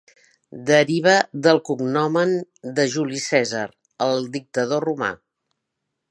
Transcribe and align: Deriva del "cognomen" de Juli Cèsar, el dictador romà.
Deriva 0.67 1.11
del 1.47 1.59
"cognomen" 1.67 2.33
de 2.79 2.85
Juli 2.93 3.21
Cèsar, 3.25 3.65
el 4.07 4.25
dictador 4.37 4.87
romà. 4.89 5.11